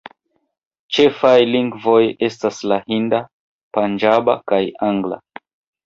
[0.97, 3.23] Ĉefaj lingvoj estas la hinda,
[3.79, 5.27] panĝaba kaj angla.